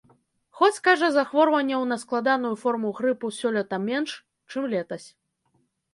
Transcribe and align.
Хоць, 0.59 0.81
кажа, 0.87 1.09
захворванняў 1.17 1.85
на 1.91 1.97
складаную 2.03 2.53
форму 2.63 2.93
грыпу 3.01 3.33
сёлета 3.41 3.75
менш, 3.89 4.17
чым 4.55 4.63
летась. 4.77 5.07